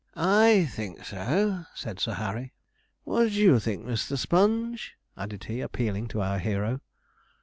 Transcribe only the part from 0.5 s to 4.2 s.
think so,' said Sir Harry. 'What do you think, Mr.